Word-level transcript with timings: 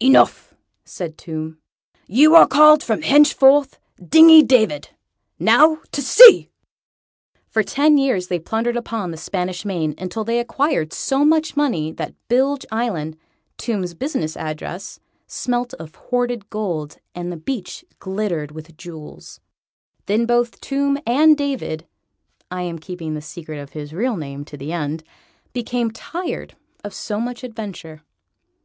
"Enough," 0.00 0.52
said 0.84 1.16
Tomb; 1.16 1.58
"you 2.08 2.34
are 2.34 2.48
called 2.48 2.82
from 2.82 3.02
henceforth 3.02 3.78
Dingy 4.04 4.42
David. 4.42 4.88
Now 5.38 5.78
to 5.92 6.02
sea!" 6.02 6.50
For 7.46 7.62
ten 7.62 7.96
years 7.96 8.26
they 8.26 8.40
plundered 8.40 8.76
upon 8.76 9.12
the 9.12 9.16
Spanish 9.16 9.64
Main, 9.64 9.94
until 9.96 10.24
they 10.24 10.40
acquired 10.40 10.92
so 10.92 11.24
much 11.24 11.56
money 11.56 11.92
that 11.92 12.16
Bilge 12.26 12.66
Island, 12.72 13.16
Tomb's 13.58 13.94
business 13.94 14.36
address, 14.36 14.98
smelt 15.28 15.72
of 15.74 15.94
hoarded 15.94 16.50
gold, 16.50 16.98
and 17.14 17.30
the 17.30 17.36
beach 17.36 17.84
glittered 18.00 18.50
with 18.50 18.76
jewels. 18.76 19.38
Then 20.06 20.26
both 20.26 20.60
Tomb 20.60 20.98
and 21.06 21.36
David 21.38 21.86
I 22.50 22.62
am 22.62 22.80
keeping 22.80 23.14
the 23.14 23.22
secret 23.22 23.58
of 23.60 23.70
his 23.70 23.92
real 23.92 24.16
name 24.16 24.44
to 24.46 24.56
the 24.56 24.72
end 24.72 25.04
became 25.52 25.92
tired 25.92 26.56
of 26.82 26.92
so 26.92 27.20
much 27.20 27.44
adventure. 27.44 28.02